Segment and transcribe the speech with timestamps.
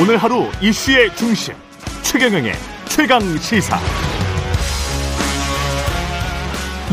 [0.00, 1.54] 오늘 하루 이슈의 중심
[2.04, 2.52] 최경영의
[2.88, 3.76] 최강 시사.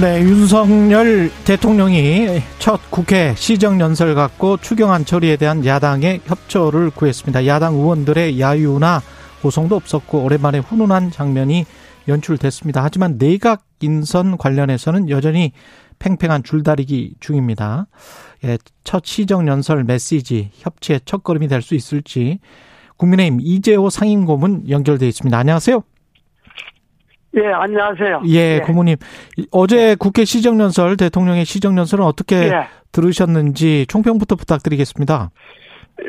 [0.01, 7.45] 네, 윤석열 대통령이 첫 국회 시정연설 갖고 추경안 처리에 대한 야당의 협조를 구했습니다.
[7.45, 9.03] 야당 의원들의 야유나
[9.43, 11.65] 고성도 없었고 오랜만에 훈훈한 장면이
[12.07, 12.83] 연출됐습니다.
[12.83, 15.51] 하지만 내각 인선 관련해서는 여전히
[15.99, 17.85] 팽팽한 줄다리기 중입니다.
[18.45, 22.39] 예, 첫 시정연설 메시지 협치의 첫걸음이 될 수 있을지
[22.97, 25.37] 국민의힘 이재호 상임고문 연결돼 있습니다.
[25.37, 25.83] 안녕하세요.
[27.37, 28.21] 예, 안녕하세요.
[28.27, 28.59] 예, 예.
[28.59, 28.95] 고모님.
[29.51, 32.67] 어제 국회 시정연설, 대통령의 시정연설은 어떻게 예.
[32.93, 35.31] 들으셨는지 총평부터 부탁드리겠습니다.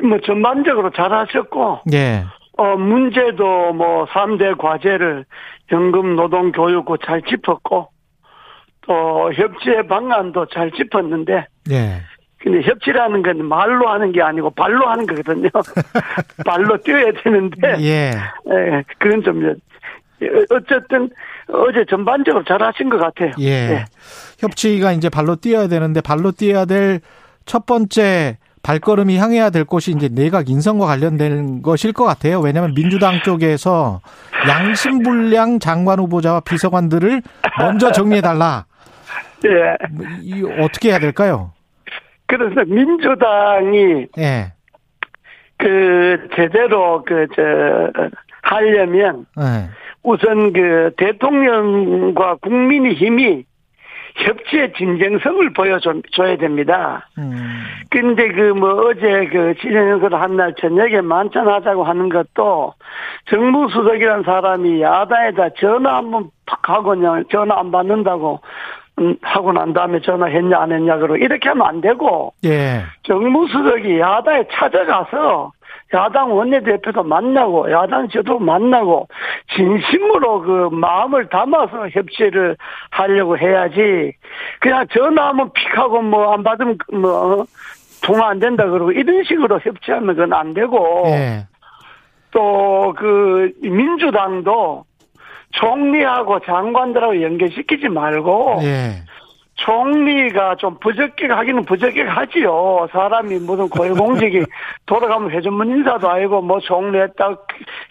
[0.08, 2.24] 뭐 전반적으로 잘 하셨고 예.
[2.56, 5.24] 어 문제도 뭐 3대 과제를
[5.72, 7.88] 연금 노동 교육고 잘 짚었고
[8.82, 12.02] 또 협치의 방안도 잘 짚었는데 예.
[12.38, 15.48] 근데 협치라는 건 말로 하는 게 아니고 발로 하는 거거든요.
[16.46, 18.10] 발로 뛰어야 되는데 예.
[18.50, 19.54] 예, 그건 좀
[20.50, 21.10] 어쨌든
[21.48, 23.32] 어제 전반적으로 잘하신 것 같아요.
[23.40, 23.84] 예.
[24.38, 27.00] 협치가 이제 발로 뛰어야 되는데 발로 뛰어야 될
[27.46, 32.40] 첫 번째 발걸음이 향해야 될 곳이 이제 내각 인선과 관련된 것일 것 같아요.
[32.40, 34.00] 왜냐하면 민주당 쪽에서
[34.48, 37.22] 양심불량 장관 후보자와 비서관들을
[37.58, 38.66] 먼저 정리해 달라.
[39.44, 39.76] 예.
[40.22, 41.52] 이 어떻게 해야 될까요?
[42.26, 44.52] 그래서 민주당이 예.
[45.58, 47.90] 그 제대로 그 저
[48.42, 49.68] 하려면 예.
[50.02, 53.44] 우선 그 대통령과 국민의 힘이
[54.14, 57.08] 협치의 진정성을 보여줘야 됩니다.
[57.18, 57.34] 음.
[57.90, 62.72] 근데 그 뭐 어제 그 시정연설 한 날 저녁에 만찬하자고 하는 것도
[63.28, 68.85] 정무수석이란 사람이 야당에다 전화 한번 팍 하고 그냥 전화 안 받는다고 음,
[69.22, 72.82] 하고 난 다음에 전화했냐 안 했냐 그러고 이렇게 하면 안 되고 예.
[73.02, 75.52] 정무수석이 야당에 찾아가서
[75.94, 79.06] 야당 원내대표도 만나고 야당 저도 만나고
[79.54, 82.56] 진심으로 그 마음을 담아서 협치를
[82.90, 84.12] 하려고 해야지
[84.60, 87.44] 그냥 전화하면 픽하고 뭐 안 받으면 뭐
[88.02, 91.46] 통화 안 된다 그러고 이런 식으로 협치하면 그건 안 되고 예.
[92.32, 94.84] 또그 민주당도
[95.60, 99.02] 총리하고 장관들하고 연결시키지 말고 예.
[99.58, 102.86] 총리가 좀 부적격 하기는 부적격 하지요.
[102.92, 104.44] 사람이 무슨 고위공직이
[104.84, 107.36] 돌아가면 회전문 인사도 아니고 뭐 총리했다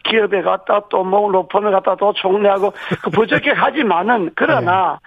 [0.04, 2.72] 기업에 갔다 또 뭐 로펌에 갔다 또 총리하고
[3.04, 5.00] 그 부적격 하지만은 그러나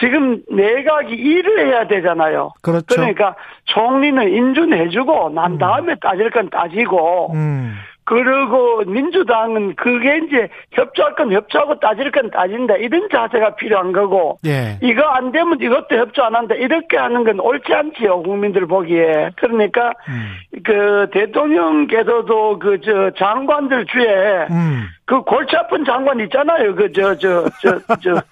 [0.00, 2.52] 지금 내각이 일을 해야 되잖아요.
[2.62, 2.86] 그렇죠.
[2.88, 3.34] 그러니까
[3.66, 7.76] 총리는 인준해주고 난 다음에 따질 건 따지고 음.
[8.08, 14.78] 그리고 민주당은 그게 이제 협조할 건 협조하고 따질 건 따진다 이런 자세가 필요한 거고 예.
[14.80, 19.92] 이거 안 되면 이것도 협조 안 한다 이렇게 하는 건 옳지 않지요 국민들 보기에 그러니까
[20.08, 20.36] 음.
[20.64, 24.84] 그 대통령께서도 그 저 장관들 중에 음.
[25.04, 28.22] 그 골치 아픈 장관 있잖아요 그 저 저 저 저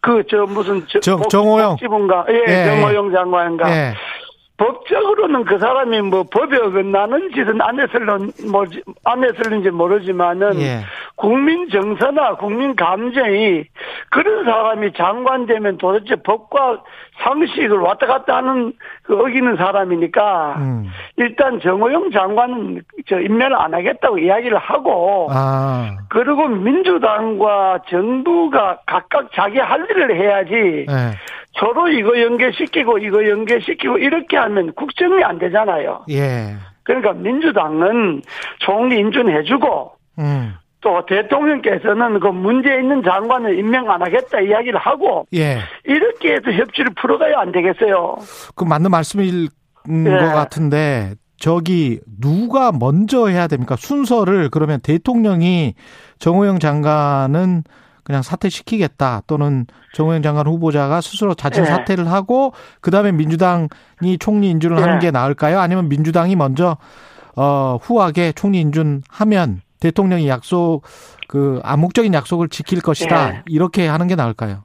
[0.00, 1.70] 그저 무슨 저 정- 복- 정호영.
[1.72, 3.94] 복지부인가 예, 예, 정호영 장관인가 예.
[4.58, 8.32] 법적으로는 그 사람이 뭐 법에 어긋나는 짓은 안 했을는
[9.04, 10.80] 안 했을는지 모르지만은 예.
[11.14, 13.64] 국민 정서나 국민 감정이
[14.10, 16.82] 그런 사람이 장관 되면 도대체 법과
[17.22, 20.90] 상식을 왔다 갔다 하는 그 어기는 사람이니까 음.
[21.16, 25.96] 일단 정호영 장관은 저 임명을 안 하겠다고 이야기를 하고 아.
[26.08, 31.14] 그리고 민주당과 정부가 각각 자기 할 일을 해야지 예.
[31.58, 36.04] 서로 이거 연계시키고 이거 연계시키고 이렇게 하면 국정이 안 되잖아요.
[36.10, 36.54] 예.
[36.82, 38.22] 그러니까 민주당은
[38.60, 40.54] 총리 인준해주고 음.
[40.80, 45.58] 또 대통령께서는 그 문제 있는 장관을 임명 안 하겠다 이야기를 하고 예.
[45.84, 48.16] 이렇게 해서 협치를 풀어가야 안 되겠어요.
[48.54, 49.48] 그 맞는 말씀일
[49.88, 50.10] 예.
[50.10, 53.76] 것 같은데 저기 누가 먼저 해야 됩니까?
[53.76, 55.74] 순서를 그러면 대통령이
[56.18, 57.62] 정호영 장관은
[58.08, 61.66] 그냥 사퇴시키겠다 또는 정호영 장관 후보자가 스스로 자진 예.
[61.66, 64.98] 사퇴를 하고 그다음에 민주당이 총리 인준을 하는 예.
[64.98, 65.60] 게 나을까요?
[65.60, 66.78] 아니면 민주당이 먼저
[67.36, 70.84] 어 후하게 총리 인준하면 대통령이 약속
[71.28, 73.42] 그 암묵적인 약속을 지킬 것이다 예.
[73.46, 74.64] 이렇게 하는 게 나을까요?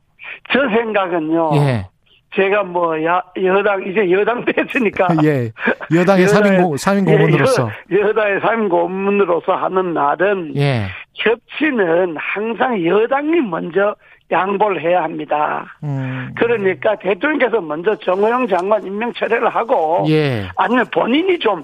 [0.50, 1.56] 저 생각은요.
[1.57, 1.89] 예.
[2.35, 5.51] 제가 뭐 야, 여당 이제 여당 됐으니까 예.
[5.94, 7.69] 여당의 삼인 고문으로서.
[7.91, 10.88] 예, 여, 여당의 삼인 고문으로서 하는 날은 예.
[11.15, 13.95] 협치는 항상 여당이 먼저
[14.31, 15.77] 양보를 해야 합니다.
[15.83, 16.33] 음.
[16.35, 20.47] 그러니까 대통령께서 먼저 정호영 장관 임명 철회를 하고 예.
[20.56, 21.63] 아니면 본인이 좀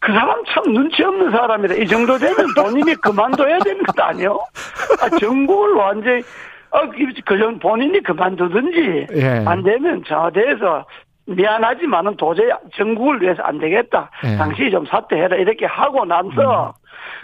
[0.00, 1.74] 그 사람 참 눈치 없는 사람이다.
[1.74, 4.38] 이 정도 되면 본인이 그만둬야 되는 것 아니요?
[5.00, 6.22] 아, 정국을 완전히
[6.70, 6.80] 어,
[7.24, 9.44] 그전 본인이 그만두든지 예.
[9.46, 10.84] 안 되면 청와대에서
[11.26, 14.10] 미안하지만은 도저히 전국을 위해서 안 되겠다.
[14.24, 14.36] 예.
[14.36, 16.74] 당신이 좀 사퇴해라 이렇게 하고 나서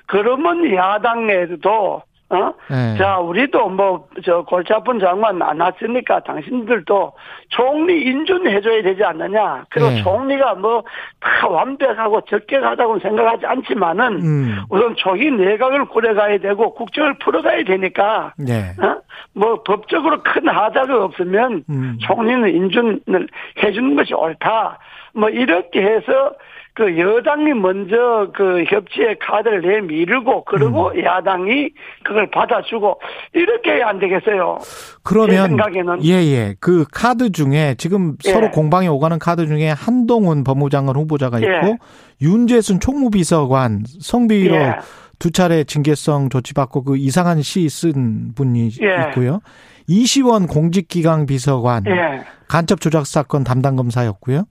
[0.07, 2.55] 그러면 야당에도 어?
[2.71, 2.97] 네.
[2.97, 7.13] 자, 우리도 뭐, 저, 골치 아픈 장관 안 왔으니까 당신들도
[7.51, 9.65] 총리 인준해줘야 되지 않느냐.
[9.69, 10.03] 그리고 네.
[10.03, 10.83] 총리가 뭐,
[11.21, 14.59] 다 완벽하고 적격하다고 생각하지 않지만은, 음.
[14.71, 18.71] 우선 초기 내각을 꾸려가야 되고, 국정을 풀어가야 되니까, 네.
[18.83, 18.97] 어?
[19.35, 21.99] 뭐, 법적으로 큰 하자가 없으면, 음.
[22.01, 23.29] 총리는 인준을
[23.63, 24.79] 해주는 것이 옳다.
[25.13, 26.33] 뭐, 이렇게 해서,
[26.77, 31.05] 그 여당이 먼저 그 협치의 카드를 내밀고 그리고 음.
[31.05, 31.71] 야당이
[32.03, 33.01] 그걸 받아주고
[33.33, 34.59] 이렇게 해야 안 되겠어요.
[34.61, 36.05] 제 그러면 생각에는.
[36.05, 38.33] 예예 그 카드 중에 지금 예.
[38.33, 41.79] 서로 공방이 오가는 카드 중에 한동훈 법무장관 후보자가 있고 예.
[42.21, 44.75] 윤재순 총무비서관 성비로 예.
[45.21, 49.11] 두 차례 징계성 조치받고 그 이상한 시 쓴 분이 예.
[49.11, 49.41] 있고요.
[49.87, 52.25] 이시원 공직기강 비서관 예.
[52.49, 54.45] 간첩 조작 사건 담당 검사였고요.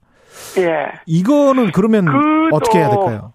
[0.58, 0.92] 예.
[1.06, 2.08] 이거는 그러면
[2.52, 3.32] 어떻게 해야 될까요?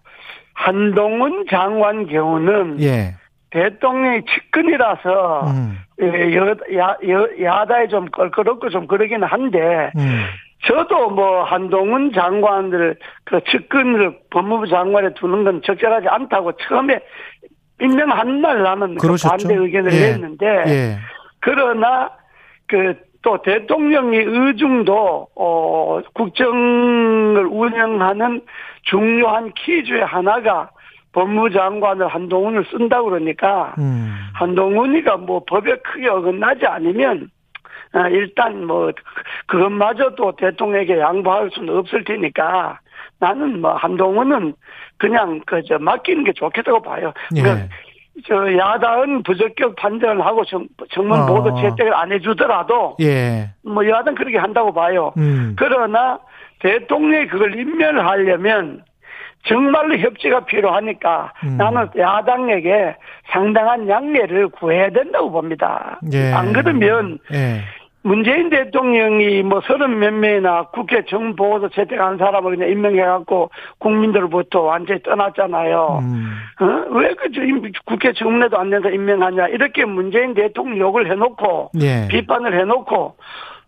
[0.53, 3.15] 한동훈 장관 경우는 예.
[3.51, 5.79] 대통령의 측근이라서 음.
[6.01, 10.25] 예, 여, 야, 여, 야다에 좀 껄끄럽고 좀 그러긴 한데 음.
[10.65, 16.99] 저도 뭐 한동훈 장관들 그 측근을 법무부 장관에 두는 건 적절하지 않다고 처음에
[17.81, 19.15] 임명한 날 나는 그.
[19.23, 20.11] 반대 의견을 예.
[20.11, 20.97] 냈는데 예.
[21.39, 22.11] 그러나
[22.67, 28.41] 그 또 대통령이 의중도 어 국정을 운영하는
[28.83, 30.69] 중요한 키 중에 하나가
[31.11, 34.15] 법무장관을 한동훈을 쓴다 그러니까 음.
[34.35, 37.29] 한동훈이가 뭐 법에 크게 어긋나지 않으면
[37.91, 38.91] 아, 일단 뭐
[39.47, 42.79] 그것마저도 대통령에게 양보할 수는 없을 테니까
[43.19, 44.53] 나는 뭐 한동훈은
[44.97, 47.11] 그냥 그저 맡기는 게 좋겠다고 봐요.
[47.35, 47.41] 예.
[47.41, 47.67] 그러니까
[48.27, 51.25] 저 야당은 부적격 판정을 하고 정, 정말 어.
[51.25, 53.49] 모두 채택을 안 해주더라도 예.
[53.63, 55.13] 뭐 야당 그렇게 한다고 봐요.
[55.17, 55.55] 음.
[55.57, 56.19] 그러나
[56.59, 58.83] 대통령이 그걸 임명을 하려면
[59.45, 61.57] 정말로 협치가 필요하니까 음.
[61.57, 62.95] 나는 야당에게
[63.31, 65.99] 상당한 양해를 구해야 된다고 봅니다.
[66.11, 66.33] 예.
[66.33, 67.61] 안 그러면 예.
[68.09, 75.99] 문재인 대통령이 뭐 서른 몇 명이나 국회 정보도 채택한 사람을 그냥 임명해갖고 국민들로부터 완전히 떠났잖아요.
[76.01, 76.31] 음.
[76.59, 76.65] 어?
[76.89, 77.29] 왜그
[77.85, 82.07] 국회 정례도 안 돼서 임명하냐 이렇게 문재인 대통령 욕을 해놓고 예.
[82.09, 83.15] 비판을 해놓고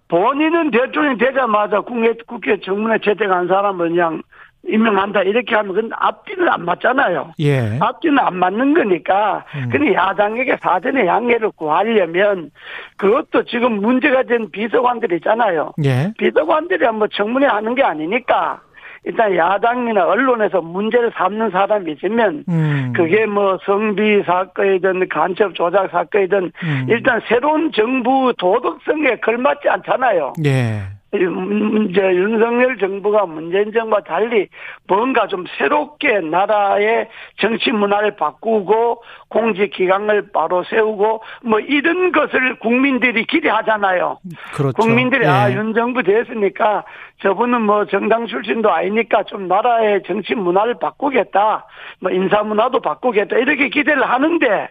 [0.07, 4.23] 본인은 대통령 되자마자 국회, 국회 정문에 채택한 사람을 그냥
[4.67, 7.33] 임명한다 이렇게 하면 그건 앞뒤는 안 맞잖아요.
[7.39, 7.77] 예.
[7.79, 9.69] 앞뒤는 안 맞는 거니까 음.
[9.71, 12.51] 근데 야당에게 사전에 양해를 구하려면
[12.97, 15.73] 그것도 지금 문제가 된 비서관들 있잖아요.
[15.83, 16.13] 예.
[16.17, 18.61] 비서관들이 뭐 청문회 하는 게 아니니까
[19.03, 22.93] 일단 야당이나 언론에서 문제를 삼는 사람이 있으면 음.
[22.95, 26.85] 그게 뭐 성비 사건이든 간첩 조작 사건이든 음.
[26.87, 30.33] 일단 새로운 정부 도덕성에 걸맞지 않잖아요.
[30.45, 30.81] 예.
[31.13, 34.47] 이 이제 윤석열 정부가 문재인 정부와 달리
[34.87, 43.25] 뭔가 좀 새롭게 나라의 정치 문화를 바꾸고 공직 기강을 바로 세우고 뭐 이런 것을 국민들이
[43.25, 44.19] 기대하잖아요.
[44.53, 44.81] 그렇죠.
[44.81, 45.29] 국민들이 예.
[45.29, 46.85] 아윤 정부 됐으니까
[47.21, 51.65] 저분은 뭐 정당 출신도 아니니까 좀 나라의 정치 문화를 바꾸겠다.
[51.99, 53.35] 뭐 인사 문화도 바꾸겠다.
[53.37, 54.69] 이렇게 기대를 하는데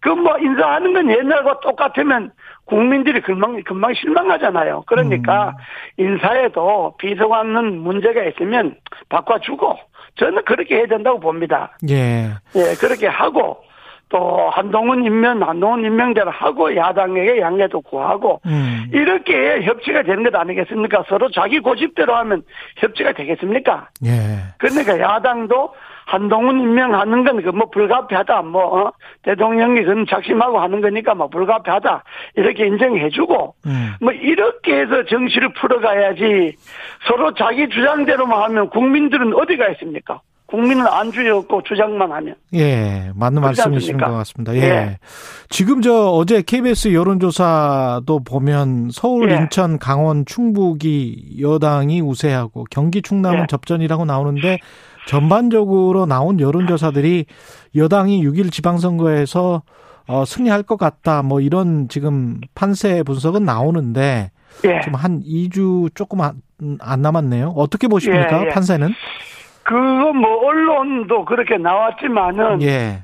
[0.00, 2.30] 그 뭐 인사하는 건 옛날과 똑같으면
[2.66, 4.84] 국민들이 금방 금방 실망하잖아요.
[4.86, 5.54] 그러니까
[5.98, 6.04] 음.
[6.04, 8.76] 인사에도 비서관은 문제가 있으면
[9.08, 9.78] 바꿔주고
[10.16, 11.76] 저는 그렇게 해야 된다고 봅니다.
[11.88, 12.30] 예.
[12.54, 13.62] 예, 그렇게 하고
[14.08, 18.86] 또 한동훈 임명, 한동훈 임명대로 하고 야당에게 양해도 구하고 음.
[18.92, 21.04] 이렇게 협치가 되는 것 아니겠습니까?
[21.08, 22.42] 서로 자기 고집대로 하면
[22.76, 23.88] 협치가 되겠습니까?
[24.04, 24.10] 예.
[24.58, 25.72] 그러니까 야당도
[26.06, 28.42] 한동훈 임명하는 건 그 뭐 불가피하다.
[28.42, 28.92] 뭐 어?
[29.22, 32.02] 대통령이 그건 작심하고 하는 거니까 뭐 불가피하다.
[32.36, 33.92] 이렇게 인정해주고 음.
[34.00, 36.56] 뭐 이렇게 해서 정치를 풀어가야지
[37.08, 40.20] 서로 자기 주장대로만 하면 국민들은 어디 가 있습니까?
[40.46, 43.98] 국민은 안주였고 주장만 하면 예, 맞는 말씀이신?
[43.98, 44.54] 것 같습니다.
[44.54, 44.60] 예.
[44.60, 44.98] 예.
[45.48, 49.36] 지금 저 어제 KBS 여론조사도 보면 서울, 예.
[49.36, 53.46] 인천, 강원, 충북이 여당이 우세하고 경기, 충남은 예.
[53.48, 54.58] 접전이라고 나오는데
[55.06, 57.24] 전반적으로 나온 여론조사들이
[57.74, 59.62] 여당이 6일 지방선거에서
[60.08, 61.22] 어, 승리할 것 같다.
[61.22, 64.30] 뭐 이런 지금 판세 분석은 나오는데
[64.64, 64.80] 예.
[64.82, 66.34] 지금 한 2주 조금 안,
[66.80, 67.54] 안 남았네요.
[67.56, 68.42] 어떻게 보십니까?
[68.42, 68.48] 예, 예.
[68.50, 68.90] 판세는?
[69.64, 73.02] 그거 뭐 언론도 그렇게 나왔지만은 예.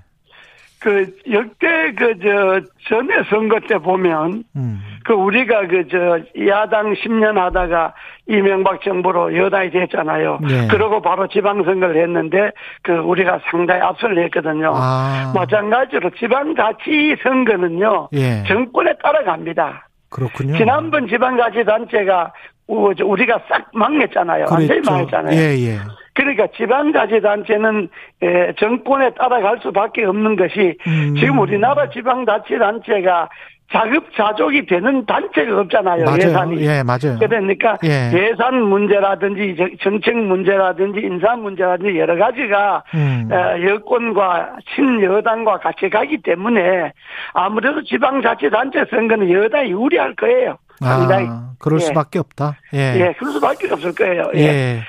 [0.78, 4.80] 그 역대 그 저 전에 선거 때 보면 음.
[5.04, 7.94] 그 우리가 그 저 야당 10년 하다가
[8.28, 10.38] 이명박 정부로 여당이 됐잖아요.
[10.48, 10.68] 네.
[10.68, 12.52] 그러고 바로 지방선거를 했는데
[12.82, 14.72] 그 우리가 상당히 앞서를 냈거든요.
[14.74, 15.32] 아.
[15.34, 18.08] 마찬가지로 지방자치 선거는요.
[18.12, 18.44] 예.
[18.46, 19.88] 정권에 따라갑니다.
[20.10, 20.56] 그렇군요.
[20.56, 22.32] 지난번 지방자치단체가
[22.68, 24.46] 우- 우리가 싹 망했잖아요.
[24.50, 25.36] 완전히 망했잖아요.
[25.36, 25.78] 예, 예.
[26.14, 27.88] 그러니까 지방자치단체는
[28.22, 31.14] 에, 정권에 따라갈 수밖에 없는 것이 음.
[31.18, 33.28] 지금 우리나라 지방자치단체가
[33.70, 36.04] 자급자족이 되는 단체가 없잖아요.
[36.04, 36.18] 맞아요.
[36.18, 36.60] 예산이.
[36.62, 37.18] 예, 맞아요.
[37.18, 38.10] 그러니까 예.
[38.36, 43.28] 산 문제라든지 정- 정책 문제라든지 인사 문제라든지 여러 가지가 음.
[43.32, 46.92] 어, 여권과 친여당과 같이 가기 때문에
[47.32, 50.58] 아무래도 지방자치단체 선거는 여당이 유리할 거예요.
[50.80, 51.26] 상당히.
[51.30, 51.84] 아, 그럴 예.
[51.84, 52.56] 수밖에 없다.
[52.74, 52.78] 예.
[52.96, 54.24] 예, 그럴 수밖에 없을 거예요.
[54.34, 54.40] 예.
[54.40, 54.80] 예.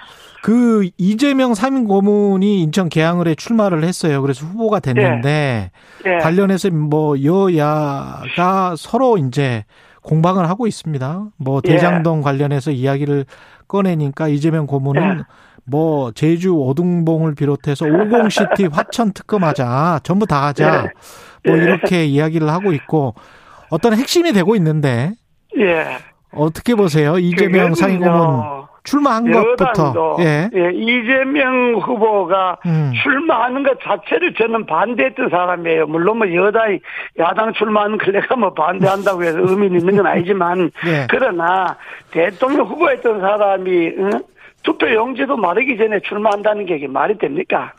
[0.44, 4.22] 그 이재명 상임 고문이 인천 계양을에 출마를 했어요.
[4.22, 5.72] 그래서 후보가 됐는데
[6.06, 6.18] 예.
[6.18, 9.64] 관련해서 뭐 여야가 서로 이제
[10.02, 11.28] 공방을 하고 있습니다.
[11.38, 11.72] 뭐 예.
[11.72, 13.24] 대장동 관련해서 이야기를
[13.70, 15.24] 꺼내니까 이재명 고문은 예.
[15.64, 20.90] 뭐 제주 오등봉을 비롯해서 50시티 화천 특검하자 전부 다 하자
[21.46, 21.64] 뭐 예.
[21.64, 23.16] 이렇게 이야기를 하고 있고
[23.70, 25.14] 어떤 핵심이 되고 있는데
[25.58, 26.00] 예.
[26.34, 27.18] 어떻게 보세요?
[27.18, 30.50] 이재명 상임 고문 그거는요, 출마한 것부터 예.
[30.54, 32.92] 예, 이재명 후보가 음.
[33.02, 35.88] 출마하는 것 자체를 저는 반대했던 사람이에요.
[35.88, 36.80] 물론 뭐 여당이
[37.18, 41.08] 야당 출마하는 걸 내가 뭐 반대한다고 해서 의미는 있는 건 아니지만 예.
[41.10, 41.78] 그러나
[42.12, 44.10] 대통령 후보였던 사람이 응?
[44.64, 47.74] 투표 용지도 마르기 전에 출마한다는 게 이게 말이 됩니까?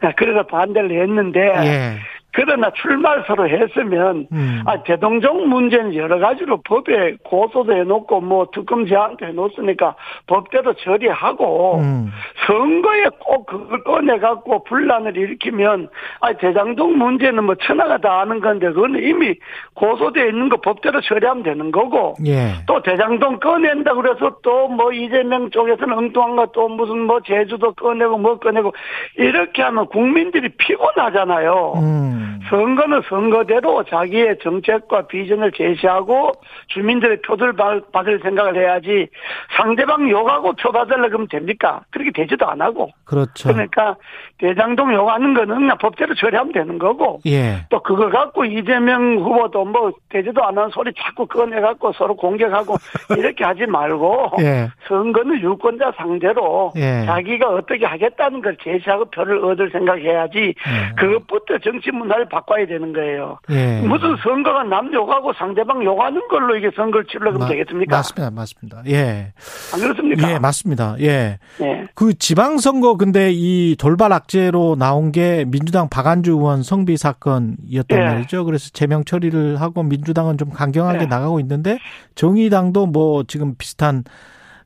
[0.00, 1.98] 아, 그래서 반대를 했는데 예.
[2.34, 4.62] 그러나 출마를 서로 했으면 음.
[4.66, 9.94] 아 대동정 문제는 여러 가지로 법에 고소도 해놓고 뭐 특검 제한도 해놓았으니까
[10.26, 12.10] 법대로 처리하고 음.
[12.46, 15.88] 선거에 꼭 그걸 꺼내 갖고 분란을 일으키면
[16.20, 19.34] 아 대장동 문제는 뭐 천하가 다 아는 건데 그거는 이미
[19.74, 22.54] 고소돼 있는 거 법대로 처리하면 되는 거고 예.
[22.66, 28.18] 또 대장동 꺼낸다 그래서 또 뭐 이재명 쪽에서는 엉뚱한 거 또 무슨 뭐 제주도 꺼내고
[28.18, 28.72] 뭐 꺼내고
[29.16, 31.72] 이렇게 하면 국민들이 피곤하잖아요.
[31.76, 32.23] 음.
[32.50, 36.32] 선거는 선거대로 자기의 정책과 비전을 제시하고
[36.68, 39.08] 주민들의 표를 받- 받을 생각을 해야지
[39.56, 41.82] 상대방 욕하고 표 받으려고 그러면 됩니까?
[41.90, 42.90] 그렇게 되지도 안 하고.
[43.04, 43.52] 그렇죠.
[43.52, 43.96] 그러니까
[44.38, 47.64] 대장동 욕하는 거는 그냥 법대로 처리하면 되는 거고 예.
[47.70, 52.74] 또 그거 갖고 이재명 후보도 뭐 되지도 않은 소리 자꾸 꺼내갖고 서로 공격하고
[53.18, 54.68] 이렇게 하지 말고 예.
[54.88, 57.04] 선거는 유권자 상대로 예.
[57.06, 60.94] 자기가 어떻게 하겠다는 걸 제시하고 표를 얻을 생각해야지 예.
[60.96, 63.38] 그것부터 정치 문화를 바꿔야 되는 거예요.
[63.50, 63.80] 예.
[63.82, 67.06] 무슨 선거가 남 욕하고 상대방 욕하는 걸로 이게 선거를
[67.38, 67.96] 마- 되겠습니까?
[67.96, 68.30] 맞습니다.
[68.30, 68.82] 맞습니다.
[68.88, 69.32] 예.
[69.72, 70.30] 안 그렇습니까?
[70.32, 70.96] 예, 맞습니다.
[71.00, 71.38] 예.
[71.60, 71.86] 예.
[71.94, 78.04] 그 지방선거 근데 이 돌발 악재로 나온 게 민주당 박안주 의원 성비 사건이었단 예.
[78.04, 78.44] 말이죠.
[78.44, 81.06] 그래서 제명 처리를 하고 민주당은 좀 강경하게 예.
[81.06, 81.78] 나가고 있는데
[82.16, 84.02] 정의당도 뭐 지금 비슷한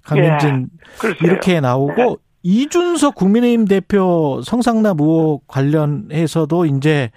[0.05, 1.19] 강민진 글쎄요.
[1.23, 7.11] 이렇게 나오고 이준석 국민의힘 대표 성상납 의혹 관련해서도 이제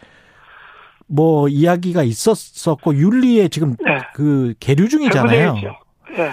[1.12, 4.00] 뭐 이야기가 있었었고 윤리에 지금 네.
[4.14, 5.54] 그 계류 중이잖아요.
[5.54, 5.80] 배분되겠죠.
[6.18, 6.32] 예.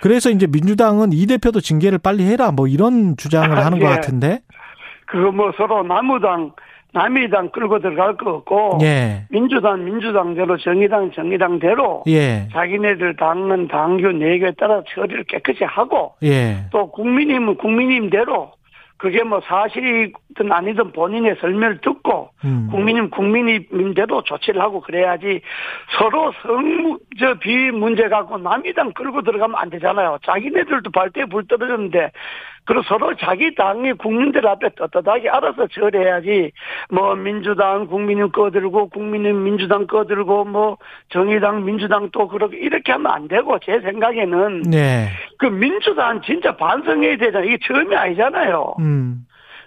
[0.00, 3.90] 그래서 이제 민주당은 이 대표도 징계를 빨리 해라 뭐 이런 주장을 아, 하는 것 예.
[3.90, 4.40] 같은데.
[5.06, 6.52] 그거 뭐 서로 나무당,
[6.92, 9.26] 남이당 끌고 들어갈 거 없고 예.
[9.30, 12.48] 민주당 민주당대로 정의당 정의당대로 예.
[12.52, 16.66] 자기네들 당은 당규 내교에 따라 처리를 깨끗이 하고 예.
[16.70, 18.52] 또 국민님은 국민님대로
[18.96, 22.68] 그게 뭐 사실이 든 아니든 본인의 설명을 듣고 음.
[22.70, 25.40] 국민님 국민님대로 조치를 하고 그래야지
[25.98, 30.18] 서로 성저 비위 문제 갖고 남이당 끌고 들어가면 안 되잖아요.
[30.24, 32.12] 자기네들도 발대에 불 떨어졌는데
[32.64, 36.52] 그리고 서로 자기 당이 국민들 앞에 떳떳하게 알아서 처리해야지
[36.90, 43.28] 뭐 민주당 국민님 꺼들고 국민님 민주당 꺼들고 뭐 정의당 민주당 또 그렇게 이렇게 하면 안
[43.28, 45.08] 되고 제 생각에는 네.
[45.38, 47.48] 그 민주당 진짜 반성해야 되잖아요.
[47.48, 48.74] 이게 처음이 아니잖아요.
[48.78, 49.26] 음.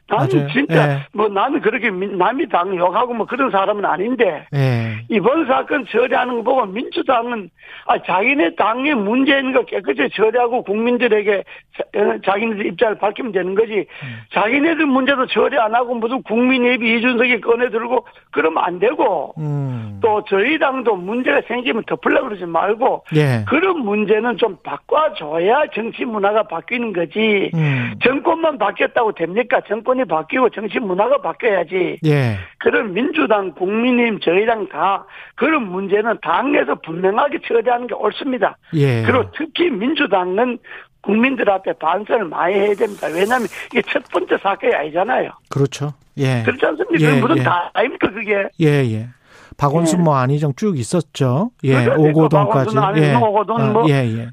[0.10, 0.48] 나는.
[0.50, 0.98] 진짜 예.
[1.13, 4.98] 뭐 나는 그렇게 민- 남이 당 욕하고 뭐 그런 사람은 아닌데 예.
[5.10, 7.50] 이번 사건 처리하는 거 보고 민주당은
[7.88, 11.43] 아 자기네 당의 문제 있는 거 깨끗이 처리하고 국민들에게
[11.77, 14.19] 자- 어, 자기네들 입장을 밝히면 되는 거지 음.
[14.33, 20.00] 자기네들 문제도 처리 안 하고 무슨 국민의힘 이준석이 꺼내 들고 그러면 안 되고 음.
[20.01, 23.45] 또 저희 당도 문제가 생기면 덮으려고 그러지 말고 예.
[23.48, 27.93] 그런 문제는 좀 바꿔줘야 정치 문화가 바뀌는 거지 음.
[28.03, 29.62] 정권만 바뀌었다고 됩니까?
[29.67, 32.00] 정권 이 바뀌고 정치 문화가 바뀌어야지.
[32.05, 32.38] 예.
[32.59, 38.57] 그런 민주당, 국민의힘, 저희당 다 그런 문제는 당에서 분명하게 처리하는 게 옳습니다.
[38.73, 39.03] 예.
[39.03, 40.59] 그리고 특히 민주당은
[41.01, 43.07] 국민들 앞에 반성을 많이 해야 됩니다.
[43.07, 45.31] 왜냐하면 이게 첫 번째 사건이 아니잖아요.
[45.50, 45.93] 그렇죠.
[46.17, 46.43] 예.
[46.43, 46.97] 그렇지 않습니까?
[47.00, 47.43] 예, 무슨 예.
[47.43, 48.47] 다 아닙니까 그게?
[48.62, 49.09] 예, 예.
[49.57, 50.03] 박원순 예.
[50.03, 51.51] 뭐 안희정 쭉 있었죠.
[51.63, 51.73] 예.
[51.73, 52.75] 그러니까 오고돈까지.
[52.75, 53.89] 박원순, 안희정, 오고돈 어, 뭐.
[53.89, 54.29] 예, 예.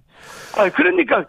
[0.57, 1.25] 아 그러니까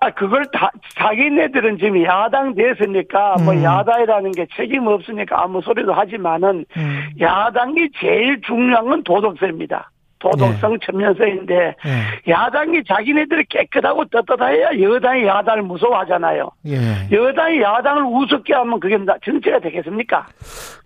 [0.00, 3.62] 아 그걸 다 자기네들은 지금 야당 됐으니까 뭐 음.
[3.62, 7.08] 야당이라는 게 책임 없으니까 아무 소리도 하지만은 음.
[7.20, 9.90] 야당이 제일 중요한 건 도덕성입니다.
[10.18, 11.54] 도덕성 천면서인데
[11.86, 12.30] 예.
[12.32, 16.50] 야당이 자기네들이 깨끗하고 떳떳해야 여당이 야당을 무서워하잖아요.
[16.68, 16.76] 예.
[17.14, 20.26] 여당이 야당을 우습게 하면 그게 나- 정치가 되겠습니까?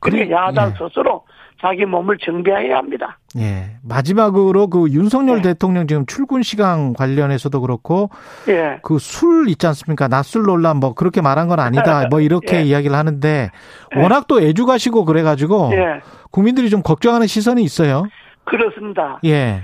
[0.01, 0.75] 그러니까 야당 예.
[0.89, 1.25] 스스로
[1.61, 3.19] 자기 몸을 정비해야 합니다.
[3.39, 3.77] 예.
[3.87, 5.43] 마지막으로 그 윤석열 네.
[5.43, 8.09] 대통령 지금 출근 시간 관련해서도 그렇고
[8.49, 8.79] 예.
[8.83, 10.09] 그 술 있지 않습니까?
[10.09, 12.07] 낮술 논란 뭐 그렇게 말한 건 아니다.
[12.11, 12.63] 뭐 이렇게 예.
[12.63, 13.51] 이야기를 하는데
[13.97, 16.01] 워낙 또 애주가시고 그래 가지고 예.
[16.31, 18.05] 국민들이 좀 걱정하는 시선이 있어요.
[18.45, 19.21] 그렇습니다.
[19.25, 19.61] 예.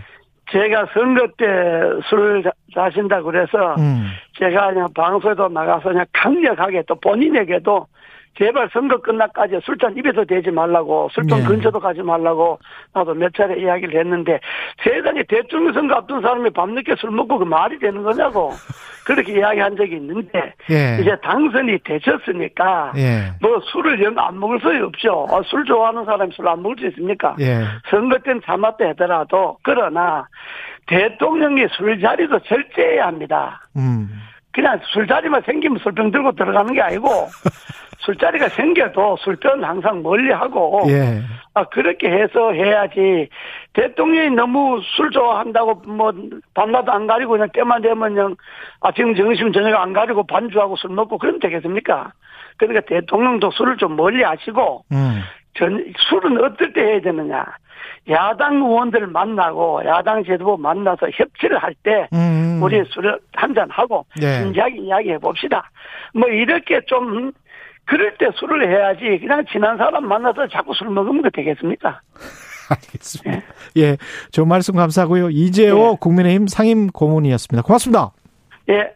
[0.53, 4.07] 제가 선거 때술 자신다 그래서 음.
[4.39, 7.87] 제가 그냥 방송에도 나가서 그냥 강력하게 또 본인에게도
[8.39, 11.47] 제발 선거 끝날까지 술잔 입에도 대지 말라고 술잔 네.
[11.47, 12.59] 근처도 가지 말라고
[12.93, 14.41] 나도 몇 차례 이야기를 했는데
[14.83, 18.53] 세상에 대통령 선거 앞둔 사람이 밤늦게 술 먹고 그 말이 되는 거냐고
[19.07, 20.99] 그렇게 이야기한 적이 있는데 예.
[21.01, 23.31] 이제 당선이 되셨으니까 예.
[23.41, 25.27] 뭐 술을 영 안 먹을 수 없죠.
[25.31, 27.37] 아, 술 좋아하는 사람이 술 안 먹을 수 있습니까?
[27.39, 27.65] 예.
[27.91, 30.27] 선거 때는 참았다 하더라도 그러나
[30.87, 33.61] 대통령이 술자리도 절제해야 합니다.
[33.77, 34.09] 음.
[34.57, 37.09] 그냥 술자리만 생기면 술병 들고 들어가는 게 아니고
[38.01, 41.21] 술자리가 생겨도 술병은 항상 멀리하고 예.
[41.53, 43.29] 아 그렇게 해서 해야지
[43.75, 46.11] 대통령이 너무 술 좋아한다고 뭐
[46.55, 48.37] 밤낮 안 가리고 그냥 때만 되면 그냥
[48.81, 52.13] 아침 점심 저녁 안 가리고 반주하고 술 먹고 그러면 되겠습니까?
[52.57, 55.21] 그러니까 대통령도 술을 좀 멀리 하시고 음.
[55.57, 57.45] 전, 술은 어떨 때 해야 되느냐.
[58.09, 62.61] 야당 의원들 만나고 야당 제도부 만나서 협치를 할때 음.
[62.63, 64.43] 우리 술을 한잔 하고 네.
[64.43, 65.69] 진지하게 이야기해 봅시다.
[66.15, 67.33] 뭐 이렇게 좀
[67.85, 72.01] 그럴 때 술을 해야지 그냥 친한 사람 만나서 자꾸 술 먹으면 그 되겠습니까?
[72.71, 73.43] 알겠습니다.
[73.77, 73.97] 예.
[74.31, 75.31] 좋은 말씀 감사하고요.
[75.31, 75.97] 이재호 예.
[76.01, 77.63] 국민의힘 상임 고문이었습니다.
[77.63, 78.13] 고맙습니다.
[78.69, 78.91] 예,